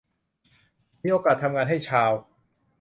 [1.03, 2.11] มีโอกาสทำงานให้ชาว